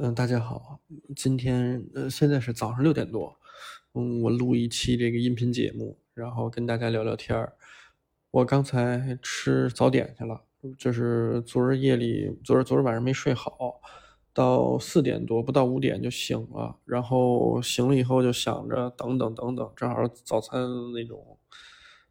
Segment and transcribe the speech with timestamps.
[0.00, 0.78] 嗯，大家好，
[1.16, 3.36] 今天呃现在是早上六点多，
[3.94, 7.52] 嗯，我录一期这个音频节目，然后跟大家聊聊天儿。
[8.30, 10.40] 我刚才吃早点去了，
[10.78, 13.80] 就是昨儿夜里，昨儿昨儿晚上没睡好，
[14.32, 20.60] 到四点多不到五点就醒了，然后醒了以后就想着等等等等，正好早餐
[20.94, 21.36] 那种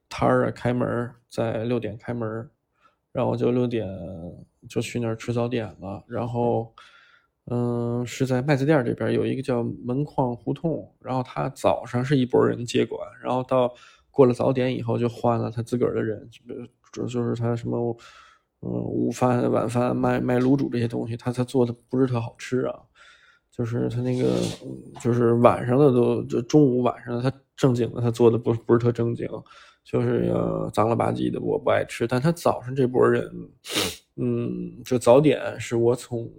[0.10, 2.50] 摊儿啊开门，在六点开门，
[3.14, 3.88] 然后就六点
[4.68, 6.76] 就去那儿吃早点了，然后。
[7.50, 13.74] 嗯是在麦子店这边有一个叫门框胡同，然后他早上是一拨人接管，然后到
[14.12, 16.30] 过了早点以后就换了他自个儿的人，
[16.92, 17.96] 就就是他什么，
[18.62, 22.76] 嗯，午饭、晚饭卖卖卤煮这些东西，他他做的不是特好吃啊，
[23.50, 24.36] 就是他那个，
[25.02, 29.26] 就是晚上的都就中午晚上他正经的他做的不不是特正经，
[29.86, 30.34] 就是
[30.74, 32.06] 脏了吧唧的，我不爱吃。
[32.06, 33.32] 但他早上这波人，
[34.18, 36.30] 嗯，就早点是我从。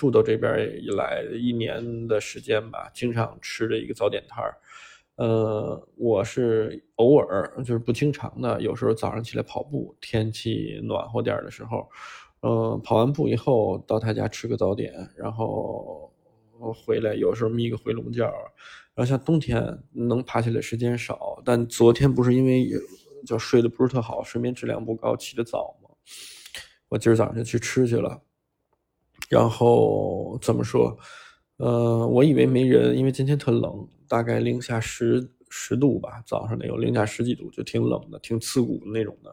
[0.00, 4.56] 住到这边以来一年的时间吧，经常吃的一个早点摊儿。
[5.16, 11.86] 呃，我是偶尔，就是不经常的，有时候早上起来跑步，天气暖和点的时候，
[12.40, 16.10] 嗯，跑完步以后到他家吃个早点，然后
[16.86, 18.24] 回来，有时候眯个回笼觉。
[18.94, 19.62] 然后像冬天
[19.92, 22.70] 能爬起来时间少，但昨天不是因为
[23.26, 25.90] 就睡得不是特好，睡眠质量不高，起得早嘛，
[26.88, 28.22] 我今儿早上就去吃去了。
[29.30, 30.98] 然后怎么说？
[31.58, 39.32] 呃，我以为没人，因为今天特冷，大概零下十十度吧，早上得有零下十几度，就挺冷的，挺刺骨的那种的。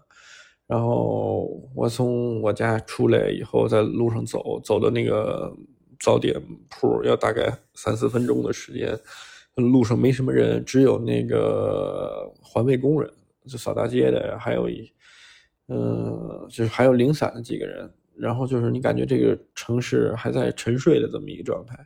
[0.67, 5.51] 然后我从我家出来以后，在路上走，走到那个
[5.99, 6.39] 早点
[6.69, 8.95] 铺，要大概三四分钟的时间。
[9.55, 13.11] 路上没什么人，只有那个环卫工人，
[13.47, 14.91] 就扫大街的，还有一，
[15.69, 17.89] 嗯，就是还有零散的几个人。
[18.19, 21.77] 然后就是你感觉这个城市还在沉睡的这么一个状态，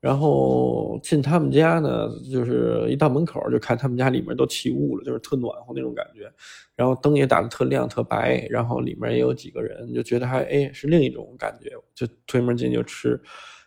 [0.00, 6.30] 然后进他们家呢，就是一到门口就看他们家里面都起雾了，就是特暖和那种感觉，
[6.76, 13.20] 然后灯也打得特亮特白，然后里面也有几个人，就觉得还哎是另一种感觉，就推门进就吃，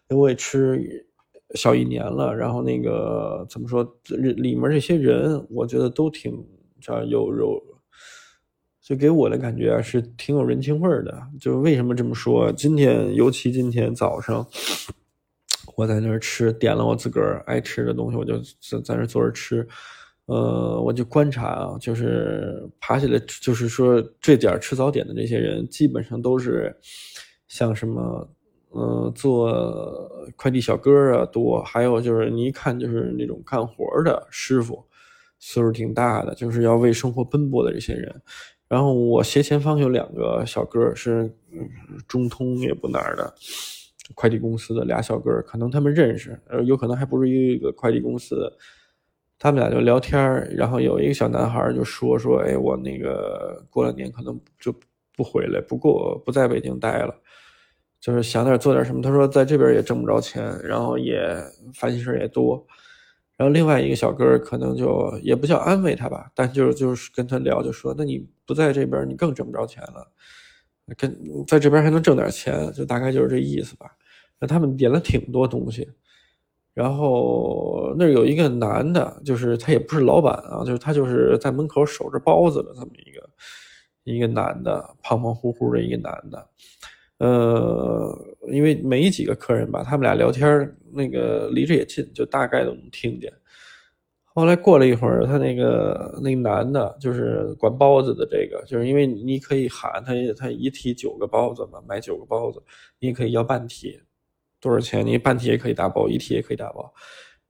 [0.10, 1.06] 因为吃
[1.56, 6.46] 小一年了，然后那个怎么说，里面这些人我觉得都挺
[6.82, 7.77] 叫有有。
[8.88, 11.22] 就给我的感觉啊，是挺有人情味的。
[11.42, 12.50] 就是为什么这么说？
[12.54, 14.48] 今天，尤其今天早上，
[15.76, 19.68] 我在那儿吃，点了我自个儿爱吃的东西，我就在在那坐着吃。
[20.28, 26.74] 呃，我就观察啊，就是爬起来，就是说这点吃早点的这些人，基本上都是
[27.50, 28.30] 像什么，
[28.74, 34.82] 嗯，做快递小哥啊多，还有就是你一看就是那种干活的师傅，
[35.40, 38.22] 岁数挺大的，就是要为生活奔波的这些人。
[38.68, 41.34] 然后我斜前方有两个小哥，是
[42.08, 43.34] 中通也不哪儿的
[44.14, 48.52] 快递公司的俩小哥，可能他们认识，呃，有可能还不是一个快递公司。
[49.40, 50.20] 他们俩就聊天
[50.56, 54.74] 然后有一个小男孩就说说，哎，我那个过两年可能就
[55.16, 57.16] 不回来，不过不在北京待了，
[58.02, 59.02] 就是想点做点什么。
[59.02, 61.22] 他说在这边也挣不着钱，然后也
[61.74, 62.66] 烦心事也多。
[63.38, 70.12] 然后另外一个小哥可能就也不叫安慰他吧，但就就是跟他聊，就说那你不在这边，你更挣不着钱了，
[70.98, 71.16] 跟
[71.46, 73.96] 在这边还能挣点钱，就大概就是这意思吧。
[74.40, 75.88] 那他们点了挺多东西，
[76.74, 83.30] 然后那有一个男的，就是他也不是老板啊，就是他就是在门口守着包子的这么一个
[84.04, 86.50] 一个男的，胖胖乎乎的一个男的。
[87.20, 88.16] 呃，
[88.50, 93.32] 因为没几个客人吧，他们俩聊天那个离着也近，就大概都能听见。
[94.24, 102.62] 后来过了一会儿，他那个那男的，就是管包子的这个，就是因为你可以喊他，他一提九个包子嘛，买九个包子，
[103.00, 104.00] 你也可以要半提，
[104.62, 105.04] 多少钱？
[105.04, 106.94] 你半提也可以打包，一提也可以打包。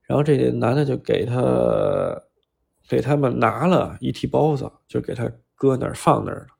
[0.06, 2.18] 然后这个男的就给他
[2.88, 6.57] 给他们拿了一提包子，就给他搁那儿放那儿了。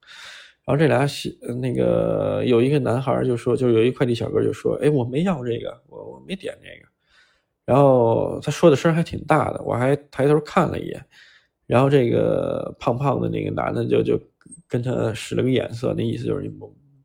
[0.69, 1.31] 然后这俩小
[1.63, 6.87] 那个有一个男孩就说，就有一快递小哥就说：“哎，我没要这个，我我没点这个。”
[7.65, 11.03] 然后他说的声还挺大的，我还抬头看了一眼。
[11.67, 14.21] 然后这个胖胖的那个男的就就
[14.69, 16.51] 跟他使了个眼色，那意思就是你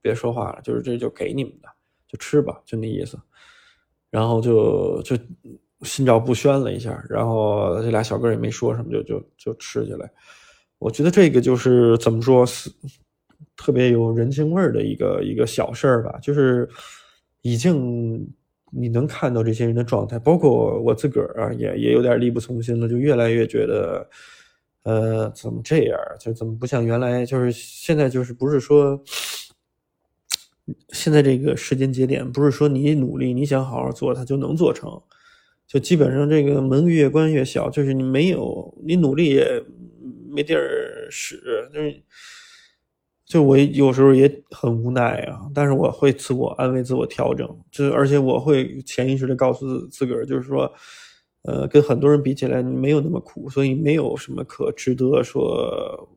[0.01, 1.69] 别说话了，就是这就给你们的，
[2.09, 3.17] 就吃吧，就那意思。
[4.11, 5.17] 然后就就
[5.83, 10.11] 心照不宣了一下，然后这俩小哥也没说什么，就就就吃起来。
[10.79, 12.45] 我觉得这个就是怎么说。
[13.63, 16.67] 特别有人情味儿的一个一个小事儿吧，就是
[17.43, 18.27] 已经
[18.71, 24.09] 你能看到这些人的状态，包括我自个儿啊，也也有点力不从心了，就越来越觉得，
[24.83, 25.97] 呃，怎么这样？
[26.19, 27.25] 就怎么不像原来？
[27.25, 29.01] 就是现在就是不是说，
[30.89, 35.01] 现在这个时间节点，不是说你努力，你想好好做，它就能做成。
[35.65, 39.63] 就基本上这个门越关越小，就是你没有你努力也
[40.29, 41.41] 没地儿使，
[41.73, 42.03] 就是
[43.33, 50.71] 就我有时候也很无奈啊，但是我会自我安慰、自我调整，就是而且我会潜意识的告诉自自个儿，就是说，
[51.41, 56.07] 呃，跟很多人比起来，你没有那么苦，所以没有什么可值得说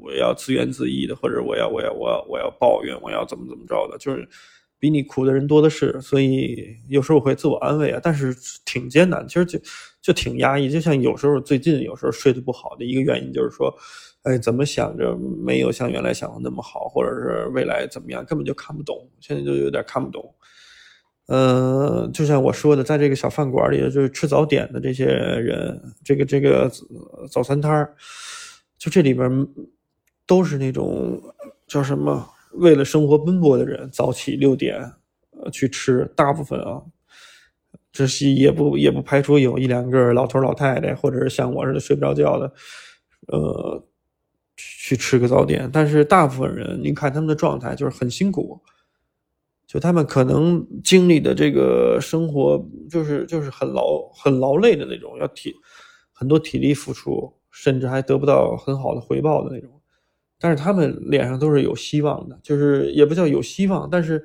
[0.00, 4.28] 我要自怨自艾的，或者我要我要我要我要抱怨，我要怎么怎么着的，就是。
[4.78, 8.36] 比你苦的人多的是，所以有时候我会自我安慰啊，但是
[8.66, 9.58] 挺艰难，其实就
[10.02, 10.68] 就挺压抑。
[10.68, 13.74] 就像有时候最近有时候睡得不好的一个原因，就是说，
[14.26, 19.08] 哎，怎么想着没有像原来想的那么好，或者是未来怎么样，根本就看不懂。
[19.20, 20.34] 现在就有点看不懂。
[21.28, 26.68] 嗯，就像我说的，在这个小饭馆里，就是吃早点的这些人，这个这个
[27.30, 27.94] 早餐摊儿，
[28.76, 29.46] 就这里边
[30.26, 31.22] 都是那种
[31.68, 32.28] 叫什么？
[32.54, 34.92] 为了生活奔波的人，早起六点，
[35.40, 36.10] 呃，去吃。
[36.16, 36.82] 大部分啊，
[37.92, 42.52] 这是也不也不排除有一两个老头老太太，或者是像我似的睡不着觉的，
[43.28, 43.84] 呃，
[44.56, 45.68] 去吃个早点。
[45.72, 48.60] 但是大部分人，您看他们的状态就是很辛苦，
[49.66, 55.54] 就他们可能经历的这个生活，就是就是很劳很劳累的那种，要体
[56.12, 59.70] 很多体力付出，甚至还得不到很好的回报的那种。
[60.38, 64.24] 但是他们脸上都是有希望的，就是也不叫有希望，但是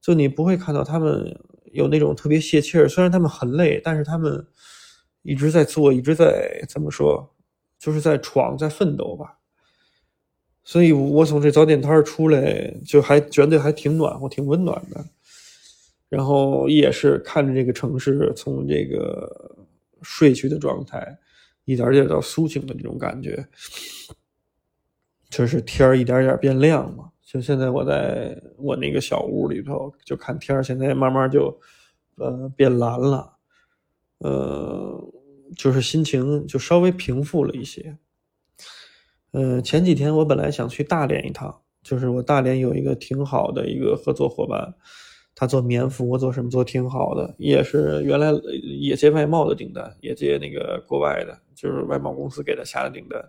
[0.00, 1.38] 就你不会看到他们
[1.72, 2.88] 有那种特别泄气儿。
[2.88, 4.46] 虽然他们很累，但是他们
[5.22, 7.34] 一直在做，一直在怎么说，
[7.78, 9.36] 就是在闯，在奋斗吧。
[10.70, 15.04] 所以我从这早点摊出来，就还觉得还挺暖和，挺温暖的。
[16.08, 19.56] 然后也是看着这个城市从这个
[20.00, 21.18] 睡去的状态，
[21.64, 23.44] 一点点到苏醒的这种感觉。
[25.28, 31.58] 就是天一点点变亮嘛，就现在我在我那个小屋里头，就看天现在慢慢就，
[32.14, 33.32] 呃，变蓝了，
[34.18, 35.12] 呃，
[35.56, 37.96] 就是心情就稍微平复了一些。
[39.32, 44.74] 嗯，前几天我本来想去大连一趟，就是我大连有一个挺好的一个合作伙伴，
[45.34, 48.32] 他做棉服，做什么做挺好的，也是原来
[48.80, 53.22] 也接外贸的订单，也接那个国外的，就是外贸公司给他下的订单。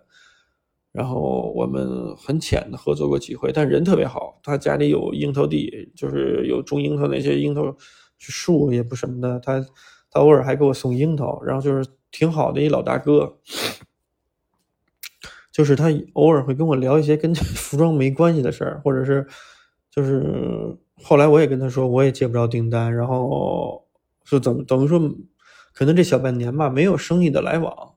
[0.92, 4.38] 然后我们很浅的合作过几回，但人特别好。
[4.42, 7.74] 他家里有樱桃地，就是有种樱桃那些樱桃
[8.18, 9.40] 树也不什么的。
[9.40, 9.58] 他
[10.10, 13.38] 他偶尔还给我送樱桃，然后就是挺好的一老大哥。
[15.52, 19.24] 就是他偶尔会跟我聊一些跟 服装没关系的事儿，或者是
[19.90, 23.86] 就是后来我也跟他说，我也接不着订单，然后
[24.24, 24.98] 就怎么等于说，
[25.74, 27.92] 可能这小半年吧，没有生意的来往。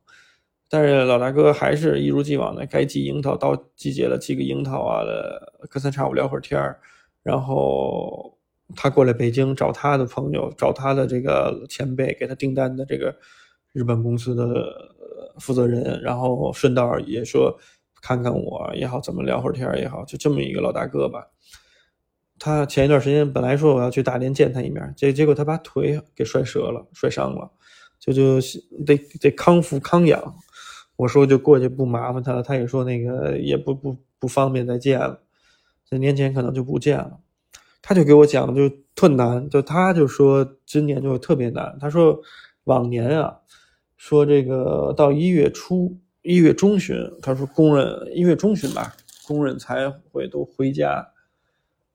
[0.68, 6.80] 但是老大哥还是一如既往的，该寄樱桃到季节了，寄个樱桃啊的，隔三差五聊会儿天儿。
[7.22, 8.38] 然后
[8.76, 13.16] 他过来北京找他的朋友，找他的这个前辈给他订单的这个
[13.74, 14.95] 日本公司的
[15.40, 17.58] 负责人，然后顺道也说
[18.02, 21.28] 看看我也好，怎么聊会儿天也好，就这么一个老大哥吧。
[22.38, 27.50] 他前一段时间本来说我要去大连见他一面，结结果他把腿给摔折了，摔伤了，
[28.00, 28.40] 就就
[28.86, 30.36] 得得康复康养。
[30.98, 35.20] 我说就过去不麻烦他了，他也说那个也不不不方便再见了，
[35.90, 37.20] 这年前可能就不见了。
[37.82, 41.78] 他就给我讲就特难，就他就说今年就特别难。
[41.80, 42.20] 他说
[42.64, 43.40] 往年啊，
[43.98, 48.96] 说这个到一月初一月中旬，他说工人一月中旬吧，
[49.28, 51.08] 工人才会都回家。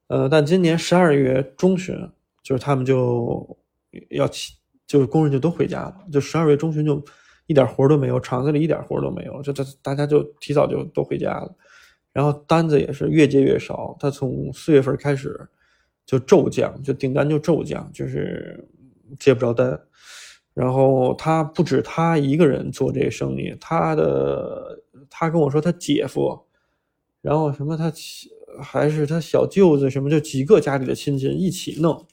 [0.08, 1.96] 呃，但今年十二月中旬，
[2.42, 3.58] 就是他们就
[4.10, 4.54] 要起，
[4.86, 7.02] 就是工人就都回家了，就十二月中旬就。
[7.46, 11.52] 一点活都没有，厂子里一点活都没有，就这大家就提早就都回家了，
[12.12, 13.96] 然后单子也是越接越少。
[13.98, 15.48] 他从四月份开始
[16.06, 18.64] 就骤降，就订单就骤降，就是
[19.18, 19.80] 接不着单。
[20.60, 26.38] 然后他不止他一个人做这个生意，他的他跟我说他姐夫，
[27.22, 27.90] 然后什么他
[28.62, 32.06] 还是他小舅子什么，就几个家里的亲戚一起弄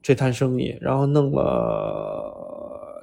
[0.00, 2.46] 这摊生意，然后弄了。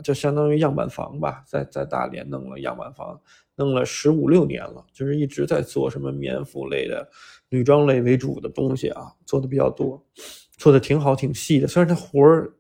[0.04, 3.20] 就相当于样板房吧，在在大连弄了样板房，
[3.56, 7.10] 弄了十五六年了，就是一直在做什么棉服类的、
[7.50, 10.02] 女装类为主的东西啊，做的比较多，
[10.56, 11.68] 做的挺好、挺细的。
[11.68, 12.54] 虽然他活儿，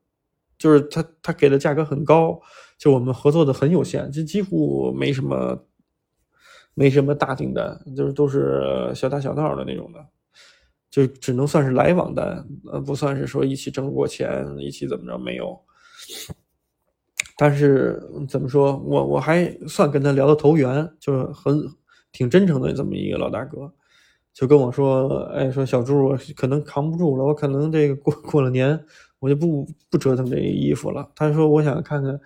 [0.57, 2.39] 就是他他给的价格很高，
[2.77, 5.65] 就我们合作的很有限，就几乎没什么
[6.73, 10.05] 没什么大订单，就是都是小打小闹的那种的，
[10.89, 15.59] 就只能算是来往单，呃，不算是说一起挣过钱，一起怎么着没有。
[17.37, 21.55] 但是怎么说，我我还算跟他聊得投缘，就是很
[22.11, 23.71] 挺真诚的这么一个老大哥。
[24.33, 28.79] 就跟我说，哎，说小朱，可能扛不住了，我可能这个过过了年，
[29.19, 31.09] 我就不不折腾这衣服了。
[31.15, 32.19] 他说，我想看看，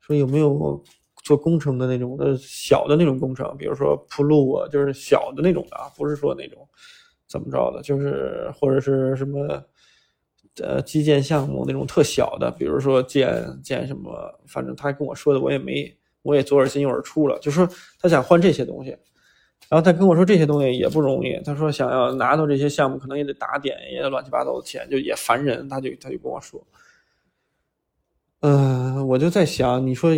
[0.00, 0.82] 说有没有
[1.22, 6.68] 做工程的那种的小的那种工程，比如说铺路啊，就是小的那种的，不是说那种
[7.26, 9.64] 怎么着的，就是或者是什么。
[10.62, 14.12] 呃，基建项目那种特小的，比如说建建什么，
[14.46, 18.96] 反正他跟我说的，我也没，我也左耳进右耳出了，就说他想换这些东西，
[19.68, 26.64] 然后他跟我说这些东西也不容易，他说想要拿到这些项目，可能也得打点，也乱七八糟的钱，就也烦人，他就他就跟我说，
[28.40, 30.10] 嗯，我就在想，你说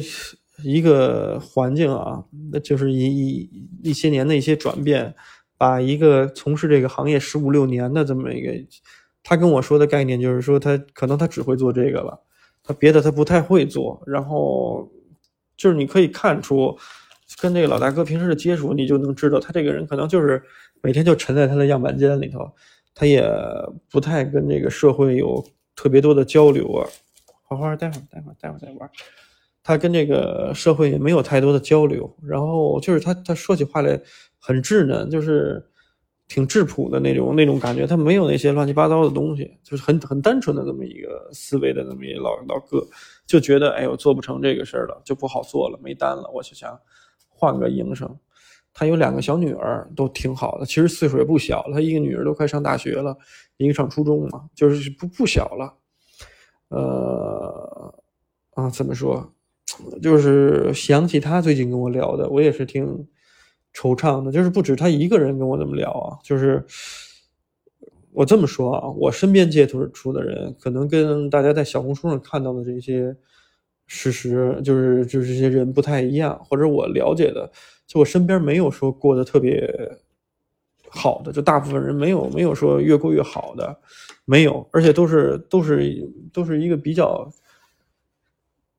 [0.62, 3.50] 一个环境啊，那就是一一
[3.85, 5.15] 一些年的一些转变，
[5.57, 8.53] 把一个从事这个行业十五六年的这么一个。
[9.29, 12.23] 他跟我说的概念就是说，他可能他只会做这个了，
[12.62, 14.00] 他别的他不太会做。
[14.07, 14.88] 然后
[15.57, 16.79] 就是你可以看出，
[17.40, 20.42] 跟这个老大哥平时的接触，你就能知道他这个人可能就是
[20.83, 22.50] 每天就沉在他的样板间里头，
[22.95, 23.28] 他也
[23.90, 26.87] 不太跟这个社会有特别多的交流啊。
[27.42, 28.90] 花花，待会儿待会儿待会儿再玩。
[29.62, 34.00] 他跟这个社会也没有太多的交流，然后就是他他说起话来
[34.38, 35.64] 很稚嫩，就是。
[36.28, 42.85] 挺质朴的那种那种感觉，他没有那些乱七八糟的东西，就是很很单纯的这么一个思维的那么一老老哥，
[43.28, 46.76] 就觉得哎，我做不成这个事儿了，就不好做了，没单了，我就想
[47.47, 48.19] 换个营生。
[48.75, 53.17] 他有两个小女儿，都挺好的，其实岁数也不小了，他一个女儿都快上大学了，
[53.57, 55.79] 一个上初中嘛，就是不不小了。
[56.71, 57.95] 呃，
[58.55, 59.33] 啊，怎么说？
[60.03, 63.07] 就是想起他最近跟我聊的，我也是挺。
[63.75, 66.65] 惆怅的，就是不止他一个人跟我这么聊啊，就是
[68.11, 73.15] 我这么说啊，我身边接触出的人，可能跟大家在小红书上看到的这些
[73.87, 77.50] 事实，就是就是这些人不太一样，或者我了解的，
[77.87, 79.69] 就我身边没有说过得特别
[80.88, 83.78] 好的，就大部分人没有没有说越过越好的，
[84.25, 87.31] 没有，而且都是都是都是一个比较。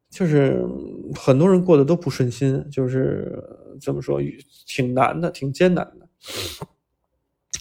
[0.09, 0.65] 就是
[1.13, 3.37] 很多人过得都不顺心，就是
[3.79, 4.19] 怎么说，
[4.65, 6.07] 挺难的，挺艰难的。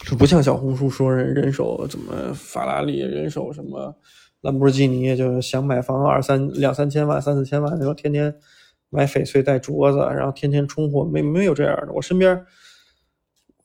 [0.09, 3.95] 就不像小红书说人人手怎么法拉利，人手什么
[4.47, 8.33] 兰博基尼，就是想买房二三两三千万、三四千万，然后天天
[8.91, 11.93] 买翡翠戴镯子，然后天天冲货，没没有这样的。
[11.93, 12.47] 我身边，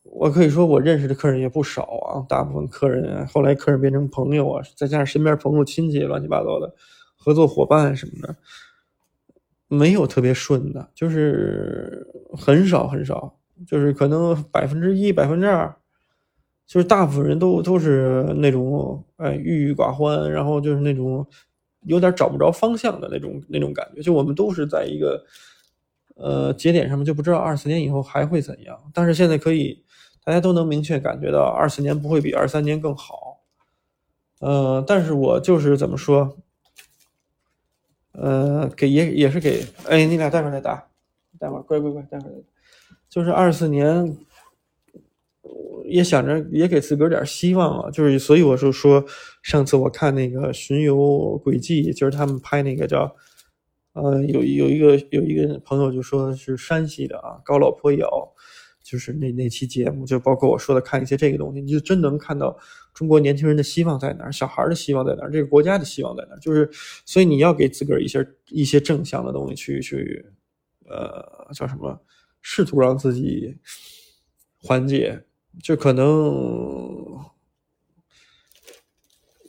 [0.01, 6.73] 我可以说我认识的客人也不少啊，大部分客人后来客人变成朋友啊，再加上身边朋友亲戚乱七八糟的
[7.15, 8.35] 合作伙伴什么的。
[9.73, 15.73] 没有特别顺的，就是很少很少，就是可能百分之一、百分之二，
[16.71, 21.27] 就是大部分人都都是那种哎郁郁寡欢，然后就是那种
[21.81, 24.01] 有点找不着方向的那种那种感觉。
[24.01, 25.21] 就我们都是在一个
[26.15, 28.79] 呃节点上面，就不知道二四年以后还会怎样。
[28.93, 29.83] 但是现在可以，
[30.23, 33.41] 大家都能明确感觉到二四年不会比二三年更好。
[34.39, 36.37] 呃，但是我就是怎么说？
[38.13, 40.87] 呃，给也也是给，哎，你俩待会儿再打，
[41.37, 42.45] 待会儿乖乖乖，待会儿再打。
[43.09, 44.17] 就是二四年，
[45.91, 47.91] 也想着也给自个儿点希望啊。
[47.91, 49.03] 就是所以我就说，
[49.43, 53.15] 上次我看那个巡游轨迹，就是他们拍那个叫，
[53.93, 58.07] 呃，有有一个有一个朋友就说是山西的啊，高老坡窑。
[58.83, 62.57] 就是那那期节目，就包括我说的看一些这个东西，你就真能看到
[62.95, 66.39] 中国年轻人的希望在哪儿，小孩的希望在哪儿，这个国家的希望在哪儿。
[66.39, 66.67] 就是，
[67.05, 70.25] 所以你要给自个儿一些一些正向的东西去去，
[70.89, 72.01] 呃，叫什么？
[72.41, 73.55] 试图让自己
[74.57, 75.23] 缓解。
[75.59, 77.19] 就可能，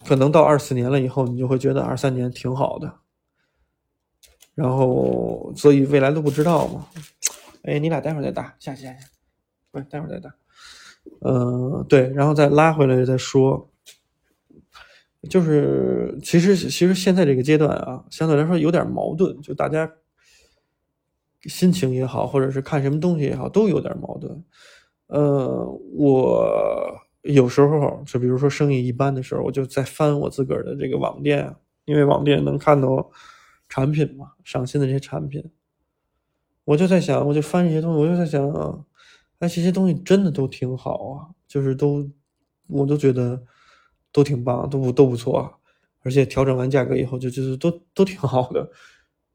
[0.06, 3.00] 可能到二四年了以后，你就会觉得二三年挺好的。
[4.54, 6.86] 然后，所以未来都不知道嘛。
[7.62, 9.06] 哎，你俩待会儿再打，下去下去。
[9.70, 10.34] 不，待会儿再打。
[11.20, 13.70] 嗯，对，然后再拉回来再说。
[15.30, 19.90] 就是其实其实现在这个阶段啊，相对来说有点矛盾，就大家
[21.44, 24.44] 心情也好，或者是看什么东西也好，都有点矛盾。
[25.12, 25.64] 呃，
[25.94, 31.54] 我有时候就比如说生意一般的时候，我就在翻我自个儿的这个网店，
[31.84, 33.10] 因为网店能看到
[33.68, 35.44] 产品嘛，上新的这些产品，
[36.64, 38.86] 我就在想，我就翻这些东西，我就在想。
[39.38, 42.08] 哎这些东西真的都挺好啊，就是都，
[42.68, 43.42] 我都觉得
[44.12, 45.52] 都挺棒，都不都不错，
[46.04, 48.70] 而且调整完价格以后，就就是都都挺好的。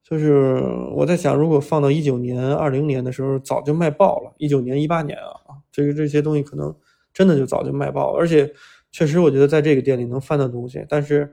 [0.08, 0.62] 就是
[0.94, 4.34] 我在想，如果放到一九年、二零年的时候，早就卖爆了。
[4.38, 6.74] 一九年、一八年啊，这个这些东西可能
[7.14, 8.20] 真的就早就卖爆了。
[8.20, 8.54] 而且
[8.92, 11.30] 确实，我觉得在这个店里能翻的东西，但是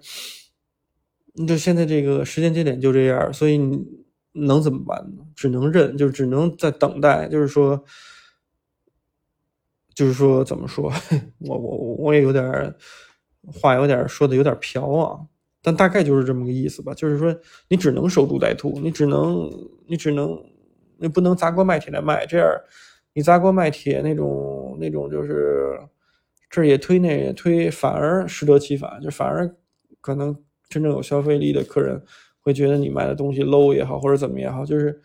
[1.46, 3.86] 就现在这个时间节点就这样，所以你
[4.32, 5.24] 能怎么办呢？
[5.36, 7.84] 只能认，就只能在等待，就是说。
[9.94, 10.92] 就是说怎么说，
[11.38, 12.74] 我我我也有点
[13.46, 15.20] 话有点说的有点飘啊，
[15.64, 16.92] 但大概就是这么个意思吧。
[16.92, 17.34] 就是说
[17.68, 19.50] 你只能守株待兔，你只能
[19.86, 20.38] 你只能
[20.98, 22.46] 你不能砸锅卖铁来卖，这样
[23.14, 25.80] 你砸锅卖铁那种那种就是
[26.50, 29.50] 这也推那也推，反而适得其反，就反而
[30.02, 30.36] 可能
[30.68, 32.00] 真正有消费力的客人
[32.40, 35.00] 会觉得你卖的东西 low 也好，或者怎么也好，就是。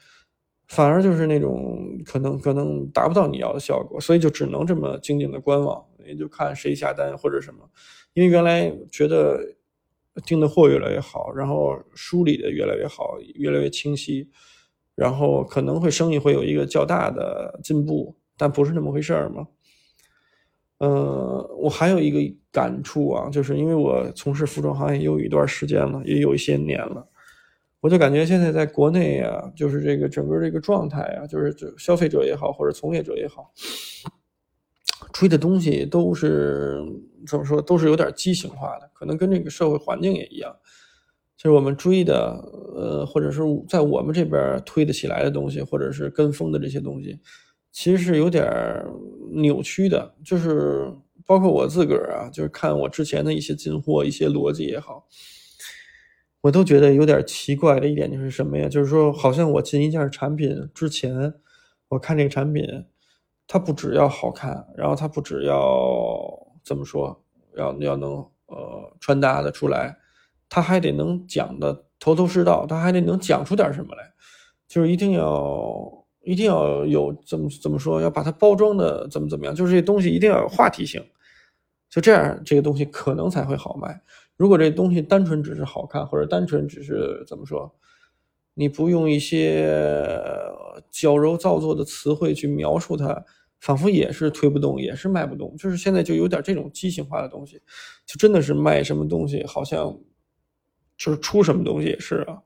[0.71, 7.67] 反而就是那种可能可能达不到你要的效果，所以就只能这么静静的观望，也就看谁下单或者什么。
[8.13, 9.43] 因为原来觉得
[10.25, 14.29] 订的货越来越好，然后梳理的越来越好，越来越清晰，
[14.95, 19.47] 然后可能会生意会有一个较大的进步，但不是那么回事儿嘛。
[20.79, 27.05] 呃，我还有一个感触啊，就是因为我从事服装行业有一段时间了，也有一些年了。
[27.81, 33.51] 我就感觉现在在国内啊，就是这个整个这个状态啊，就是这消费者也好，或者从业者也好，
[35.19, 36.81] 追的东西都是
[37.27, 40.55] 怎么说，都是有点畸形化的，可能跟这个社会环境也一样。
[41.35, 42.41] 就是我们追的，
[42.73, 47.19] 呃，或者是在我们这边推得起来的东西，或者是跟风的这些东西，
[47.73, 48.47] 其实是有点
[49.33, 50.15] 扭曲的。
[50.23, 50.89] 就是
[51.25, 55.05] 包括我自个儿啊，就是看我之前的一些进货，一些逻辑也好。
[56.39, 58.69] 我都觉得有点奇怪的一点就是什么呀？
[58.69, 61.33] 就是说，好像我进一件产品之前，
[61.89, 62.65] 我看这个产品，
[63.51, 67.19] 它不只要好看，然后它不只要怎么说，
[67.57, 68.11] 要要能
[68.45, 69.97] 呃穿搭的出来，
[70.47, 74.13] 它还得能讲的头头是道，它还得能讲出点什么来，
[74.67, 81.03] 就是一定要一定要有怎么怎么说，要把它包装的怎么怎么样，就是这东西一定要有话题性，
[81.89, 83.99] 就这样这个东西可能才会好卖。
[84.37, 87.73] 如果这东西单纯只是好看，或者单纯只是怎么说，
[88.53, 89.67] 你不用一些
[90.91, 93.25] 矫揉造作的词汇去描述它，
[93.59, 95.55] 仿佛也是推不动，也是卖不动。
[95.57, 97.61] 就是现在就有点这种畸形化的东西，
[98.05, 99.97] 就真的是卖什么东西，好像
[100.97, 102.37] 就是出什么东西也是啊。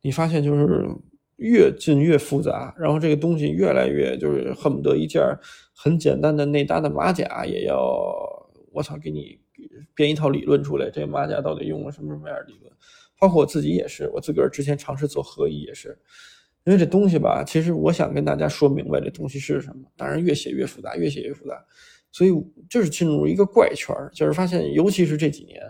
[0.00, 0.86] 你发现就是
[1.36, 5.22] 越进越复杂，然后这个东西越来越就是恨不得一件
[5.74, 7.78] 很简单的内搭的马甲也要
[8.72, 9.42] 我操给你。
[9.94, 12.72] 编一套理论出来，这马甲到底用了什么什么样的理论？
[13.18, 15.96] 包括我自己也是，我自个儿之前尝试做合一也是，
[16.64, 19.82] 因为这东西吧，其实我想跟大家说明白这东西是什么。
[19.96, 21.62] 当然越写越复杂，越写越复杂，
[22.10, 22.30] 所以
[22.68, 25.60] 就是进入一个怪圈就是发现，尤其是这几年，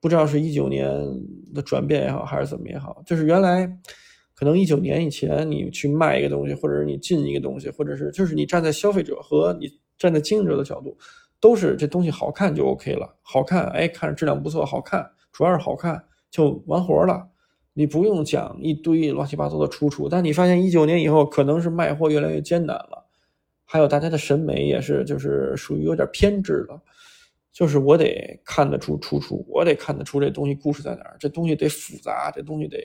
[0.00, 0.88] 不知道是一九年
[1.54, 3.66] 的转变也好，还是怎么也好，就是原来
[4.34, 10.96] 可能一九年以前你去卖一个东西，或者是你进一个东西，或者是就是你站在消费者和你站在经营者的角度。
[11.42, 17.26] 都是这东西好看就 OK 了，好看，哎，看着质量不错，好看，主要是好看就完活了。
[17.72, 20.08] 你不用讲一堆乱七八糟的出处。
[20.08, 23.06] 但你发现一九年以后，可能是卖货越来越艰难了，
[23.64, 26.80] 还有大家的审美也是，就是属于有点偏执了。
[27.52, 32.78] 就是我得看得出出处，我得看得出这东西故事在哪儿，这东西得复杂，这东西得，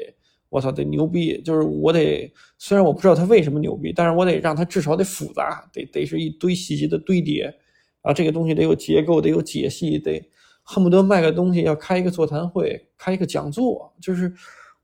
[0.49, 1.39] 我操，得牛逼。
[1.43, 7.53] 就是我得，虽然我不知道它为什么牛逼，但是我得让它至少得复杂，得得是一堆细节的堆叠。
[8.01, 10.21] 啊，这个东西得有结构，得有解析，得
[10.63, 14.31] 恨不得卖个东西要开一个座谈会，开一个讲座，就是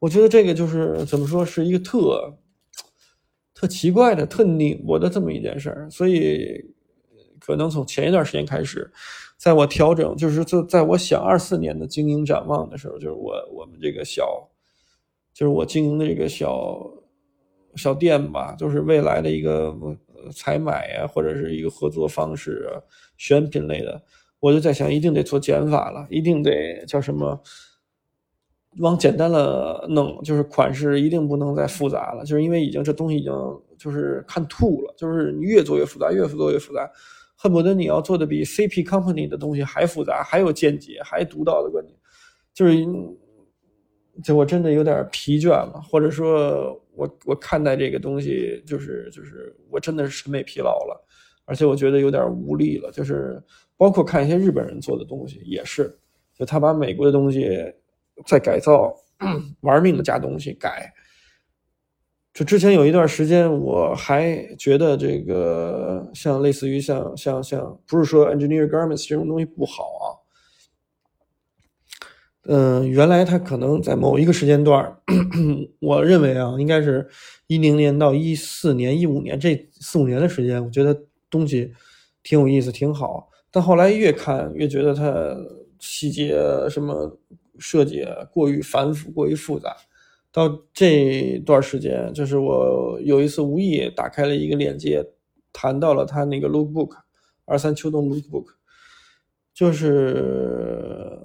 [0.02, 2.36] 我觉得这个就是怎么说是一个特
[3.54, 5.88] 特奇怪的、特拧巴的这么一件事儿。
[5.92, 6.60] 所以
[7.40, 8.92] 可能从前一段时间开始，
[9.38, 14.50] 在我调整，就是在在我想二四年的经营展望的时候，就是我我们这个小，
[15.34, 16.92] 就是我经营的这个小
[17.76, 19.78] 小店吧，就是未来的一个。
[20.36, 22.78] 采买呀，或者是一个合作方式啊，
[23.18, 24.00] 选品类的，
[24.40, 27.42] 我就在想，一定得做减法了，一定得叫什么，
[28.80, 33.34] 往简单了弄，就是款式一定不能再复杂了，就是因为已经这东西已经
[33.78, 36.90] 就是看吐了，就是你越做越复杂，越做越复杂，
[37.36, 41.96] 恨不得你要做的比 CP Company 的东西还复杂，还有见解，还独到的观点，
[42.54, 42.86] 就是。
[44.22, 51.08] 就我真的有点疲倦了，或者说，我我看待这个东西，就是就是我真的是审美疲劳了，
[51.46, 52.92] 而且我觉得有点无力了。
[52.92, 53.42] 就是
[53.78, 55.98] 包括看一些日本人做的东西，也是，
[56.38, 57.50] 就他把美国的东西
[58.26, 58.96] 再改造，
[59.62, 60.94] 玩命的加东西改。
[62.34, 70.06] 就之前有一段时间，我还觉得这个像类似于像像像，不是说 engineer garments 这种东西不好啊。
[72.46, 74.98] 嗯，原来他可能在某一个时间段，
[75.80, 77.08] 我认为啊，应该是
[77.48, 80.98] 一零年到一四年、一五年这四五年的时间，我觉得
[81.30, 81.74] 东西
[82.24, 83.30] 挺有意思、挺好。
[83.52, 85.36] 但后来越看越觉得它
[85.80, 86.34] 细节
[86.70, 87.20] 什么
[87.62, 89.74] 设计过于繁复、过于复杂。
[90.34, 95.06] 到这段时间，就是我有一次无意打开了一个链接，
[95.54, 96.98] 谈到了他那个 lookbook。
[97.44, 98.46] 二三秋冬 lookbook，
[99.54, 101.20] 就是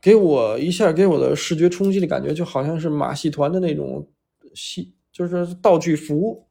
[0.00, 4.08] 给我一下给我的视觉冲击的感觉，就好像是马戏团的那种
[4.54, 6.47] 戏，就是道具服，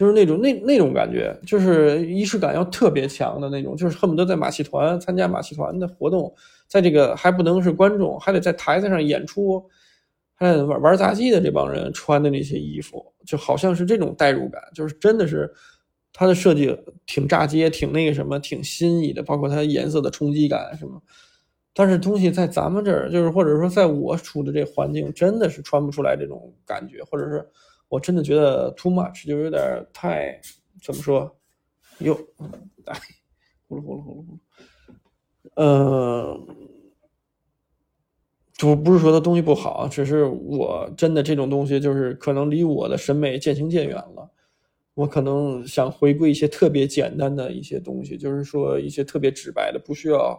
[0.00, 6.34] 就是那种那那种感觉，就是仪式感要特别强的那种，就是恨不得在马戏团参加马戏团的活动，
[6.66, 9.62] 在这个还不能是观众，还得在台子上演出。
[10.36, 15.52] 还得，玩玩杂技的这帮人穿的那些衣服，就好像是这种代入感，就是真的是
[16.14, 20.98] 它的设计挺炸街，挺那个什么，挺新颖的，包括它颜色的冲击感什么。
[21.74, 27.46] 但是东西在咱们这儿，就是或者说在我处的这环境，真的是穿不出来这种感觉，或者是
[27.90, 30.40] 我真的觉得 too much，就有点太
[30.82, 31.36] 怎么说？
[31.98, 32.18] 哟，
[32.86, 32.98] 哎，
[33.68, 34.38] 呼噜呼噜呼噜呼噜，
[35.56, 36.40] 呃。
[38.58, 44.30] 不不是说它东西不好，只是我真的这种东西就是可能离我的审美渐行渐远了。
[44.92, 50.38] 我可能想回归一些特别简单的一些东西，就是说一些特别直白的，不需要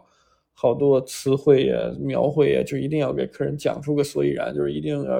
[0.53, 5.19] 好多词汇呀、描绘呀，就一定要给客人讲出个所以然，就是一定要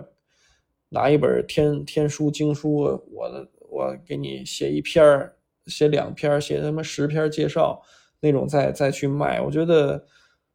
[0.92, 2.76] 拿一本天天书经书，
[3.12, 5.32] 我我给你写一篇
[5.66, 7.82] 写两篇写他妈十篇介绍
[8.20, 10.06] 那种，再再去卖，我觉得。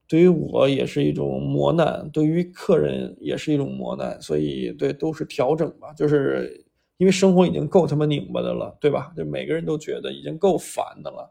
[0.09, 5.92] 对于我也是一种磨难，对于客人也是一种磨难，所以对都是调整吧。
[5.94, 6.64] 就是
[6.96, 9.12] 因为生活已经够他妈拧巴的了，对吧？
[9.16, 11.29] 就每个人都觉得已经够烦的了，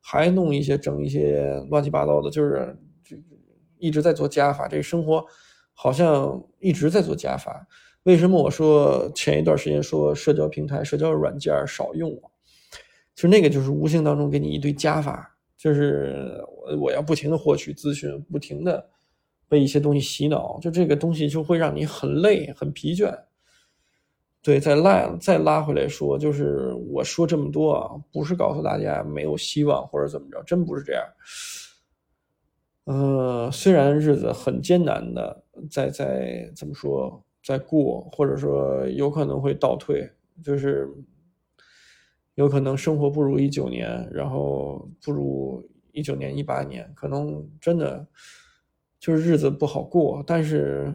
[0.00, 3.14] 还弄一些整一些乱七八糟的，就是就
[3.76, 4.66] 一直在做加法。
[4.66, 5.22] 这生活
[5.74, 7.68] 好像一直在做加法。
[8.04, 12.30] 为什么我说前一段时间说社交平台、社交软件少用啊？
[13.14, 15.30] 其实那个就是无形当中给你一堆加法。
[15.56, 18.86] 就是我我要不停的获取资讯，不停的
[19.48, 23.10] 被一些东西洗脑，就这个东西就会让你很累很疲倦。
[24.42, 31.02] 对，再拉再拉回来说，就是我说这么多啊，不是告诉大家没有希望或者怎么着，真不是这样。
[32.84, 40.10] 呃，虽然日子很艰难的在在怎么说在过，或者说有可能会倒退，
[40.42, 40.88] 就是。
[42.36, 48.04] 有可能生活不如一九年，然后不如一九年、一八年，可能真的
[48.98, 50.20] 就是日子不好过。
[50.26, 50.92] 但是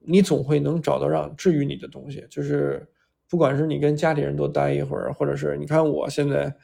[0.00, 2.86] 你总会能找到让治愈你的东西，就是
[3.26, 6.54] 不管是你跟家里人多待一会儿，或者是你看我现在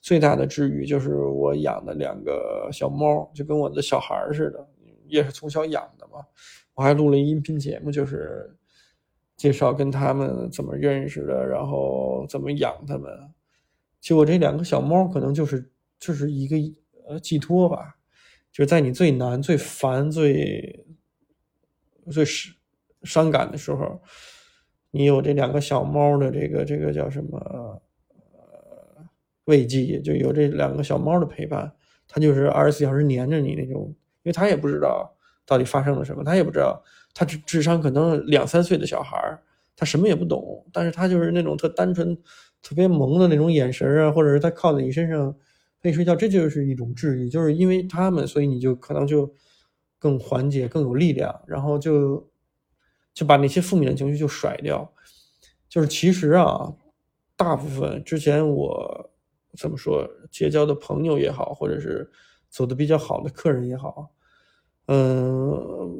[0.00, 4.66] 最大的治愈就是我养的两个小猫，就跟我的小孩似的，
[5.06, 6.24] 也是从小养的嘛。
[6.74, 8.56] 我还录了音频节目，就是。
[9.34, 13.10] 介绍跟他们怎么认识的，然后怎么养他们。
[13.98, 16.56] 结果这两个小猫可能就是就是一个
[17.08, 17.96] 呃寄托吧，
[18.52, 20.84] 就是在你最难、最烦、最
[22.08, 22.54] 最伤
[23.02, 24.00] 伤感的时候，
[24.92, 29.04] 你有这两个小猫的这个这个叫什么呃
[29.46, 31.72] 慰藉，就有这两个小猫的陪伴，
[32.06, 33.86] 它就是二十四小时黏着你那种，
[34.22, 35.12] 因为它也不知道
[35.46, 36.82] 到底发生了什么，他也不知道。
[37.14, 39.18] 他智智商可能两三岁的小孩，
[39.76, 42.16] 他什么也不懂，但是他就是那种特单纯、
[42.62, 45.34] 特别萌的那种眼神啊，或者是他靠在你身上
[45.80, 47.28] 陪你睡觉，这就是一种治愈。
[47.28, 49.34] 就是因为他们，所以你就可能就
[49.98, 52.30] 更缓解、更有力量，然后就
[53.12, 54.90] 就把那些负面的情绪就甩掉。
[55.68, 56.74] 就是其实啊，
[57.36, 59.10] 大部分之前我
[59.58, 62.10] 怎么说结交的朋友也好，或者是
[62.48, 64.10] 走的比较好的客人也好，
[64.92, 65.98] 嗯。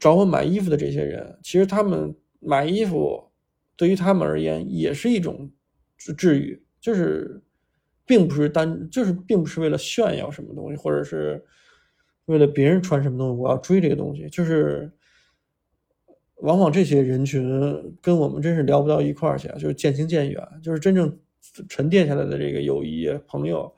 [0.00, 3.22] 找我买衣服的这些人，其实他们买衣服
[3.76, 5.48] 对于他们而言也是一种
[5.96, 7.40] 治愈，就是
[8.04, 11.40] 并不是单，就是并不是为了炫耀什么东西，或者是
[12.24, 14.90] 为了别人穿什么东西，我要追这个东西，就是
[16.38, 21.16] 往往这些人群跟我们真是聊不到一块儿去，就是渐行渐远，就是真正
[21.68, 23.72] 沉淀下来的这个友谊朋友，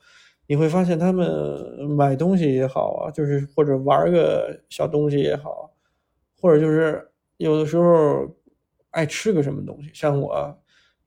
[0.47, 5.71] 你会发现他们买东西也好啊，就是或者玩个小东西也好。
[6.41, 8.29] 或者就是有的时候
[8.91, 10.59] 爱吃个什么东西，像我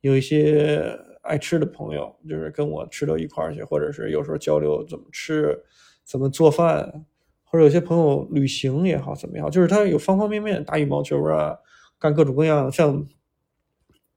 [0.01, 5.55] 有一些爱吃的朋友，就是跟我吃到一块儿去，或者是有时候交流怎么吃、
[6.03, 7.05] 怎么做饭，
[7.43, 11.55] 或者有些朋友旅行也好，怎么样，就是他有方方面面，打羽毛球啊，
[11.99, 13.05] 干各种各样，像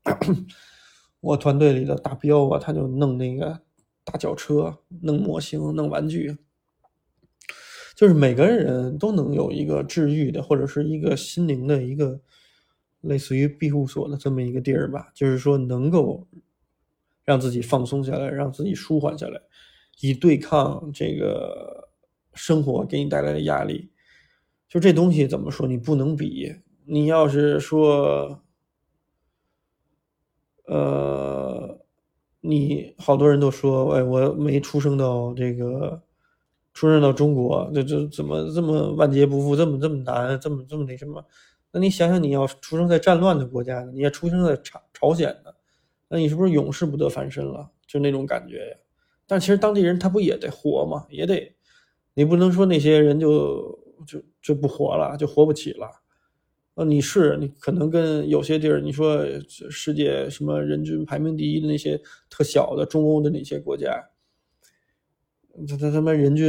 [1.21, 3.61] 我团队里的大彪啊，他就弄那个
[4.05, 6.37] 大脚车，弄模型，弄玩具。
[7.95, 12.21] 就是每个人都能有一个治愈的，或者是一个心灵的一个
[13.03, 15.11] 类似于庇护所的这么一个地儿吧。
[15.15, 16.27] 就是说，能够
[17.25, 19.41] 让自己放松下来，让自己舒缓下来，
[20.01, 21.91] 以对抗这个
[22.33, 23.91] 生活给你带来的压力。
[24.67, 25.67] 就这东西怎么说？
[25.69, 26.57] 你不能比。
[26.87, 28.43] 你要是说，
[30.65, 31.50] 呃，
[32.41, 36.01] 你好多人都说，哎，我没出生到这个，
[36.73, 41.23] 出生到中国，这这怎么这么万劫不复，这么这么难，这么这么那什么？
[41.73, 45.55] 那你想想，你要出生在战乱的国家，你要出生在朝朝鲜的，
[46.09, 47.71] 那你是不是永世不得翻身了？
[47.87, 48.77] 就那种感觉呀。
[49.27, 51.07] 但其实当地人他不也得活吗？
[51.11, 51.55] 也得，
[52.15, 55.89] 你不能说那些人就就就不活了，就活不起了。
[56.75, 64.11] 呃，你是你可能跟有些地儿，你说世界什么人均排名第一的那些特小的中欧的那些国家，
[65.69, 66.49] 他他他妈人均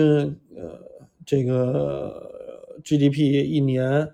[0.56, 0.80] 呃
[1.26, 4.14] 这个 GDP 一年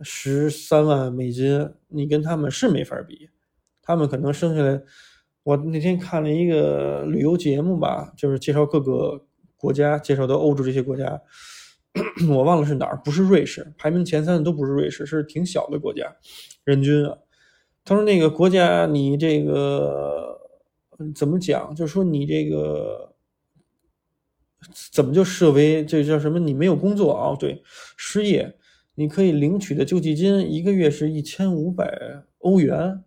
[0.00, 3.30] 十三万美金，你跟他们是没法比，
[3.80, 4.82] 他们可能生下来，
[5.44, 9.24] 我那天看了一个旅游节目吧，就是介绍各个
[9.56, 11.22] 国家，介绍到欧洲这些国家。
[12.28, 16.16] 我忘了是哪儿，不是瑞士，排名前三的都不是瑞士，是挺小的国家，
[16.64, 17.16] 人均啊。
[17.84, 20.38] 他说那个国家你这个
[21.14, 21.74] 怎么讲？
[21.74, 23.14] 就说你这个
[24.92, 26.38] 怎么就设为这叫什么？
[26.38, 27.34] 你没有工作啊？
[27.34, 27.62] 对，
[27.96, 28.56] 失业，
[28.94, 33.02] 你可以领取的救济金一个月是一千五百欧元，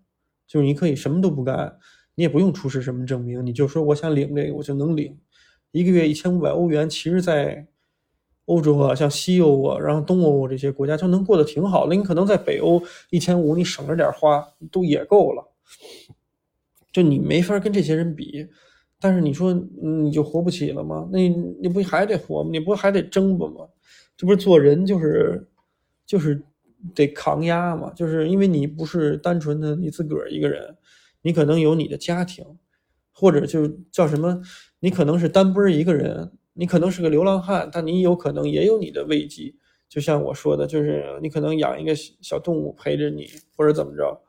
[0.47, 1.77] 就是你可以什么都不干，
[2.15, 5.19] 你也不用出示什么证明，你就说我想领这个，我就能领
[5.71, 6.89] 一个月一千五百欧元。
[6.89, 7.67] 其实，在
[8.45, 11.95] 欧洲啊，像西欧啊，然后东欧这些国家就能过得挺好的。
[11.95, 15.47] 你可能在北欧一千五，你省着点花都也够了。
[16.91, 18.47] 就你没法跟这些人比，
[18.99, 21.07] 但是你说你就活不起了吗？
[21.11, 22.49] 那你不还得活吗？
[22.51, 23.67] 你不还得争吧吗？
[24.17, 25.47] 这不是做人就是
[26.05, 26.41] 就是
[26.93, 27.93] 得抗压嘛？
[27.95, 30.75] 就是因为你不是单纯的你自个儿一个人，
[31.21, 32.45] 你可能有你的家庭，
[33.13, 34.41] 或者就叫什么？
[34.79, 36.31] 你可能是单奔一个人。
[36.53, 39.53] 你可能是个流浪汉，但你有可能也有你的慰藉。
[39.87, 44.21] 就像我说的，就是你可能养一个小动物陪着你，或者怎么着，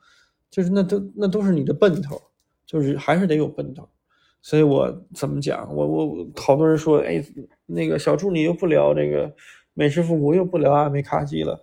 [0.50, 2.20] 就是那都那都是你的奔头，
[2.66, 3.88] 就是还是得有奔头。
[4.40, 5.72] 所以我怎么讲？
[5.72, 7.24] 我我好多人说，哎，
[7.66, 9.32] 那个小助理又不聊这个
[9.72, 11.62] 美食复古，又不聊阿美卡基了。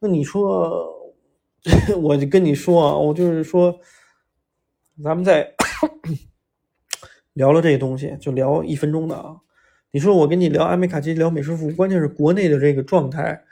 [0.00, 0.90] 那你说，
[2.00, 3.78] 我就跟你说啊，我就是说，
[5.02, 5.54] 咱们在
[7.34, 9.36] 聊了这些东西，就聊一分钟的啊。
[9.94, 13.44] 你说我跟你聊阿美卡基，聊美式复古，关键是国内的这个状态，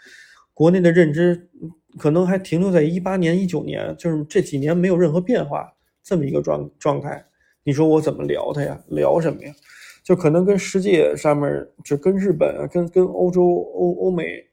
[0.53, 1.49] 国内的认知
[1.97, 7.25] 可能还停留在一八年、一九年，就是这几年没有任何变化这么一个状状态。
[7.63, 8.83] 你说我怎么聊它呀？
[8.89, 9.55] 聊什么呀？
[10.03, 14.45] 就可能跟世界上面，就跟日本、跟跟欧洲、欧欧美，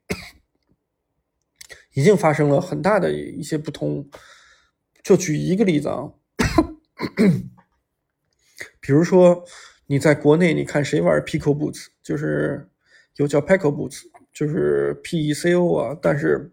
[1.95, 4.07] 已经发生了很大的一些不同。
[5.01, 6.13] 就举一个例子啊，
[8.79, 9.43] 比如说。
[9.91, 12.69] 你在国内，你看谁玩 Pico Boots，就是
[13.15, 15.97] 有叫 Pico Boots，就是 P E C O 啊。
[15.99, 16.51] 但是，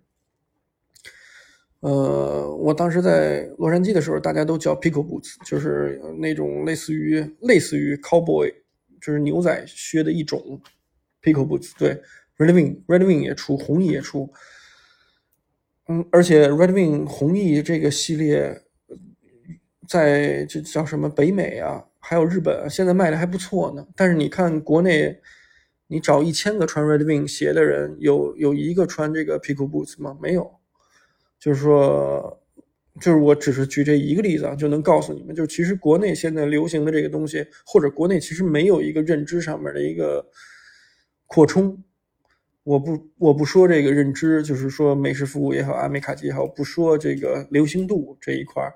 [1.81, 8.51] 呃，我当时在洛杉矶的时候，大家都叫 Pico Boots，就是那种类似于类似于 Cowboy，
[9.03, 10.59] 就是牛仔靴的一种
[11.23, 11.73] Pico Boots。
[11.77, 12.01] 对
[12.39, 14.33] ，Red Wing，Red Wing 也出，红翼也出。
[15.89, 18.63] 嗯，而且 Red Wing 红翼这个系列，
[19.87, 21.85] 在这叫什么北美啊？
[22.09, 25.21] 还有日本现在卖的还不错呢，但是你看国内，
[25.89, 30.17] 你找一千个穿 Red Wing 鞋的人，有有一个穿这个 Pico Boots 吗？
[30.23, 30.49] 没有。
[31.41, 32.41] 就是说，
[33.01, 40.25] 就是我只是举这一个例子啊，就能告诉你们，就其实国内现在流行的这个东西，或者国内其实没有一个认知上面的一个
[41.27, 41.83] 扩充。
[42.63, 48.73] 我不我不说这个认知，就是说美式复古也好，阿美卡基也好，不说这个流行度这一块儿。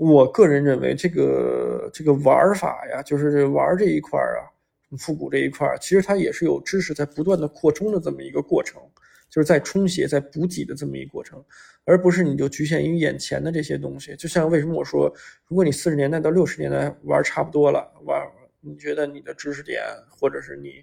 [0.00, 4.48] 我个人认为，这个这个玩法呀，就是玩这一块啊，
[4.96, 8.80] 复古这一块，其实它也是有知识在不断的扩充的这么一个过程，
[9.28, 11.44] 就是在充血、在补给的这么一个过程，
[11.84, 14.16] 而不是你就局限于眼前的这些东西。
[14.16, 15.14] 就像为什么我说，
[15.46, 18.26] 如果你四十年代到六十年代玩差不多了，玩
[18.62, 20.82] 你觉得你的知识点或者是你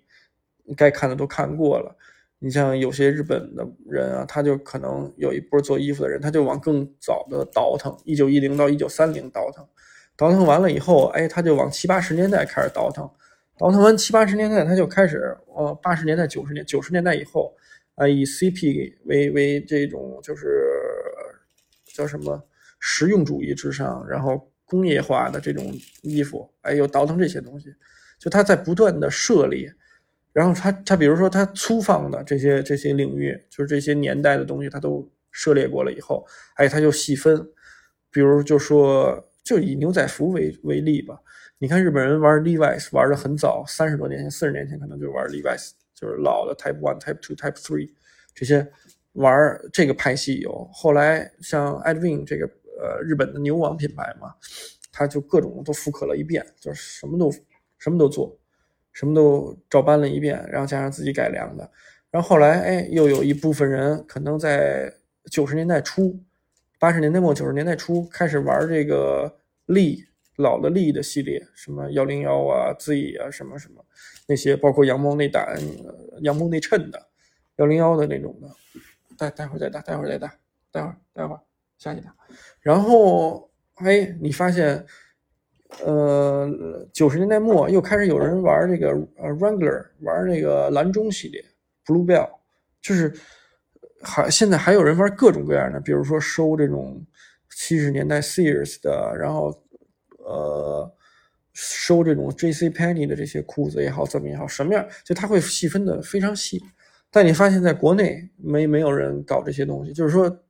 [0.75, 1.97] 该看的都看过了。
[2.39, 9.67] 你像有些日本的人啊，他就可能有一波做衣服的人，他就往更早的倒腾，一九一零到一九三零倒腾，
[10.15, 13.09] 倒腾完了以后，哎，他就往七八十年代开始倒腾，
[13.57, 17.55] 倒腾完七八十年代，他就开始，呃，八十年代、九十年、九十年代以后，
[17.95, 20.45] 啊，以 CP 为为这种就是
[21.95, 22.39] 叫什么
[22.79, 25.73] 实用主义至上，然后工业化的这种
[26.03, 27.73] 衣服，哎，又倒腾这些东西，
[28.19, 29.67] 就他在不断的设立。
[30.37, 36.23] 然后他他比如说他粗放的这些这些领域，就是这些年代的东西，他都涉猎过了以后，
[36.57, 37.43] 哎，他就细分，
[38.11, 41.19] 比如就说就以牛仔服为为例吧，
[41.57, 47.89] 你看日本人玩 Levi's 玩的很早，三十多年前、四十年前可能就玩 Levi's，就是老的 Type One、Type Two、Type Three
[48.35, 48.71] 这些
[49.13, 54.35] 玩这个派系有，后来像 Edwin 这个呃日本的牛王品牌嘛。
[54.91, 57.31] 他就各种都复刻了一遍，就是什么都
[57.79, 58.36] 什么都做，
[58.97, 61.69] 什么都照搬了一遍，然后加上自己改良的。
[62.09, 64.91] 然后后来，哎，又有一部分人可能在
[65.29, 66.19] 九十年代初、
[66.79, 69.31] 八十年代末、九十年代初开始玩这个
[69.67, 70.03] 力
[70.37, 73.85] 老的力的系列，什么幺零幺啊、Z 啊，什么什么
[74.27, 75.55] 那些，包括羊毛内胆、
[76.21, 76.99] 羊毛内衬的
[77.57, 78.49] 幺零幺的那种的。
[79.15, 80.33] 待待会儿再打，待会儿再打，
[80.71, 81.41] 待会儿待会儿
[81.77, 82.15] 下去打。
[82.61, 84.83] 然后，哎，你发现，
[85.83, 86.49] 呃，
[86.93, 91.43] 九十年代末又开始有人玩这个呃 Wrangler，玩那个蓝中系列。
[91.85, 92.29] Bluebell，
[92.81, 93.13] 就是
[94.01, 97.01] 还现在还有人玩各种各样的，比如说收这种
[97.49, 99.57] 七十年代 Sears 的，然后
[100.17, 100.93] 呃
[101.53, 102.69] 收这种 J.C.
[102.69, 106.61] Penney 的这些裤子也好，怎么也好，什么样就他会细分的非常细。
[107.09, 110.43] 但你发现在国内没没有人搞这些东西，就是说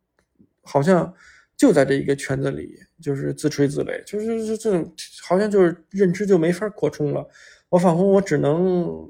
[0.63, 1.13] 好像
[1.55, 7.27] 就在这一个圈子里，就是自吹自擂，就是这种好像就是认知就没法扩充了。
[7.69, 9.09] 我仿佛我只能。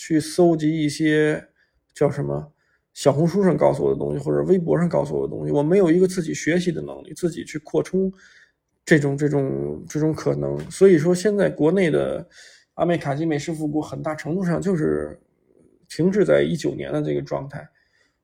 [0.00, 1.44] 去搜集一些
[1.92, 2.52] 叫什么
[2.94, 8.08] 小红书上告诉我的东西，或者微博上告诉我的东西，我没有一个自己学习的能力，自己去扩充
[8.84, 10.56] 这种这种这种可能。
[10.70, 12.24] 所以说，现在国内的
[12.74, 15.18] 阿美卡基美式复古，很大程度上就是
[15.88, 17.68] 停滞在一九年的这个状态。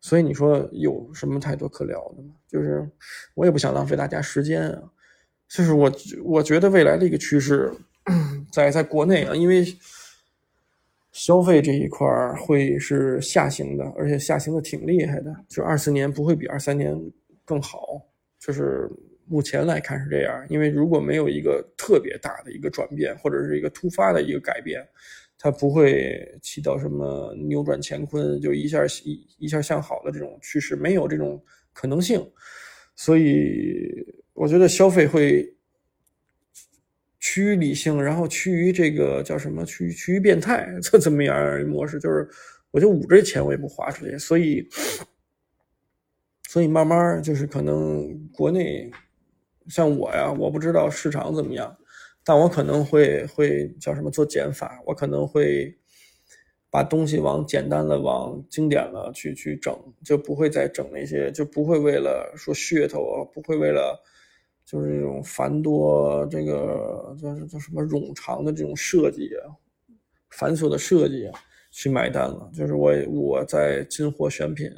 [0.05, 2.29] 所以你说有什么太多可聊的吗？
[2.47, 2.87] 就是
[3.33, 4.83] 我也不想浪费大家时间啊。
[5.49, 5.91] 就是我
[6.23, 7.73] 我觉得未来的一个趋势，
[8.53, 9.65] 在在国内啊，因为。
[11.17, 12.09] 消费这一块
[12.41, 15.33] 会是下行的，而且下行的挺厉害的。
[15.49, 16.93] 就二四年不会比二三年
[17.45, 18.03] 更好，
[18.37, 18.91] 就是
[19.25, 20.45] 目前来看是这样。
[20.49, 24.85] 因为如果没有一个特别大的一个转变，或者是一个突发的一个改变，
[25.45, 31.39] 它不会起到什么扭转乾坤，就一下一一下向好的这种趋势，没有这种
[31.75, 32.27] 可能性。
[32.97, 33.87] 所以
[34.33, 35.51] 我觉得消费会。
[37.27, 39.65] 趋于理性，然后趋于这个叫什么？
[39.65, 41.99] 趋于趋于变态，这怎么样模式？
[41.99, 42.29] 就是
[42.71, 44.17] 我就捂着钱，我也不花出去。
[44.19, 44.69] 所以，
[46.51, 48.91] 所以慢慢就是可能国内
[49.69, 51.75] 像我呀，我不知道市场怎么样，
[52.25, 55.77] 但我可能会会叫什么做减法，我可能会
[56.71, 64.03] 把东西往简单的、往经典了去去整，就不会再整那些，就不会为了说噱头，不会为了。
[64.67, 69.53] 就是这种繁多，这个叫叫什么冗长的这种设计啊，
[70.31, 71.39] 繁琐的设计啊，
[71.71, 72.51] 去买单了。
[72.55, 74.71] 就是我我在进货选品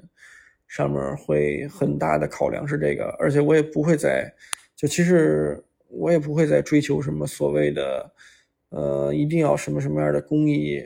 [0.67, 4.29] 上面会很大的考量是这个，而且我也不会再
[4.75, 8.13] 就其实我也不会再追求什么所谓的
[8.71, 10.83] 呃一定要什么什么样的工艺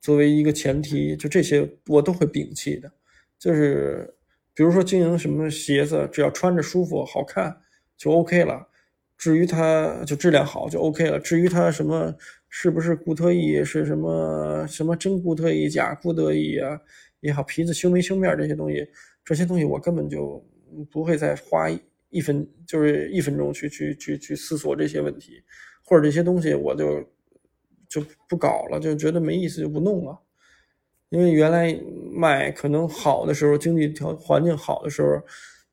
[0.00, 2.90] 作为一个前提，就这些我都会摒弃的。
[3.38, 4.14] 就是
[4.54, 7.56] 比如说经营什么鞋子，只要穿着舒服好看。
[7.98, 8.68] 就 OK 了，
[9.16, 11.18] 至于它就质量好就 OK 了。
[11.18, 12.14] 至于它什么
[12.50, 16.78] 是不是固特异，是什么什么真固特异、假固特异啊
[17.20, 18.86] 也好，皮子修没修面这些东西，
[19.24, 20.44] 这些东西我根本就
[20.90, 21.70] 不会再花
[22.10, 25.42] 一分就是一分钟去去去去思索这些问题，
[25.84, 27.04] 或者这些东西我就
[27.88, 30.18] 就不搞了，就觉得没意思就不弄了。
[31.10, 31.78] 因为原来
[32.12, 35.20] 卖可能好的时候，经济条环境好的时候，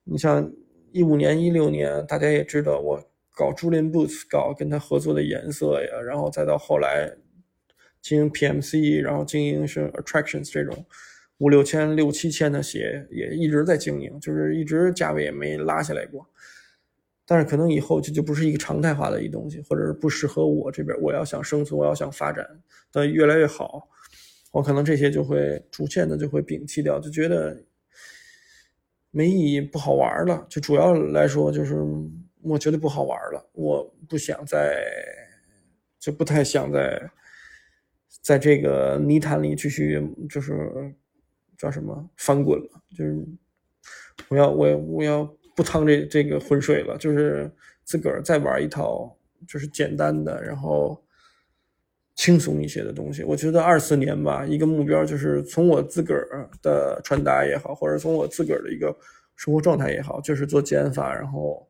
[0.04, 0.52] 你像。
[0.96, 7.12] 一五年、一六年，大家也知道我搞 Julian Boots，搞跟他合作的颜色呀，然后再到后来
[8.00, 10.86] 经营 PMC，然后经营是 Attractions 这种
[11.44, 16.26] 五六千、六七千的鞋，也一直在经营，就是一直价位也没拉下来过。
[17.26, 20.98] 但是可能以后这就不是一个常态化的一东西，或者是不适合我这边。
[21.02, 22.48] 我要想生存，我要想发展
[22.94, 23.90] 的越来越好，
[24.52, 27.62] 我可能这些就会逐渐的就会摒弃掉，就觉得。
[29.16, 30.44] 没意义，不好玩了。
[30.50, 31.76] 就主要来说，就是
[32.42, 33.48] 我觉得不好玩了。
[33.54, 34.84] 我不想再，
[36.00, 37.00] 就不太想在，
[38.24, 40.52] 在这个泥潭里继续，就是
[41.64, 42.70] 叫什么翻滚了。
[42.98, 43.26] 就是
[44.28, 45.24] 我要，我我要
[45.56, 46.98] 不趟这这个浑水了。
[46.98, 47.50] 就是
[47.84, 49.16] 自个儿再玩一套，
[49.48, 51.02] 就是简单的，然后。
[52.16, 58.96] 轻松一些的东西，我觉得二四年吧，一个目标就是从我自个儿的穿搭也好，或者从我自个儿的一个
[59.36, 61.68] 生活状态也好，就是做减法，然后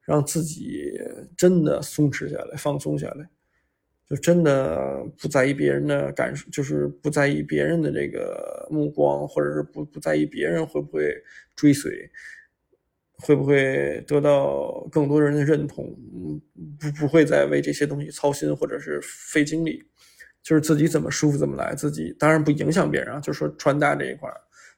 [0.00, 0.98] 让自己
[1.36, 3.28] 真的松弛下来，放松下来，
[4.08, 11.14] 就真的不在意别人的感受，就是不在意别人的这个目光，或者是不不在意别人会不会
[11.54, 12.10] 追随。
[13.16, 15.96] 会不会得到更多人的认同？
[16.78, 19.82] 不不会再为这些东西操心，或者是费精力，
[20.42, 21.76] 就是自己怎么舒服怎么来。
[21.76, 24.28] 自己当然不影响别人啊，就是说穿搭这一块，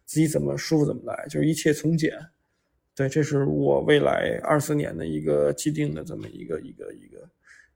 [0.04, 2.12] 自己怎么舒服怎么来，就是一切从简，
[2.94, 7.26] 对，这是我未来二四年的一个既定的这么一个一个一个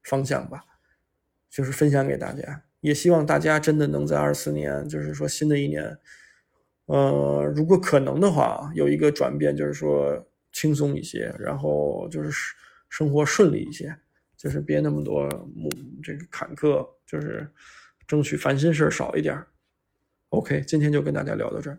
[0.05, 0.63] 方向吧，
[1.51, 5.99] 就是分享给大家，也希望大家真的能在二四年，就是说新的一年，
[6.87, 12.31] 呃，如果可能的话，有一个转变，就是说轻松一些，然后就是
[12.89, 13.95] 生活顺利一些，
[14.37, 15.29] 就是别那么多
[16.03, 17.47] 这个坎坷，就是
[18.07, 19.45] 争取烦心事少一点。
[20.31, 21.79] OK，今天就跟大家聊到这儿。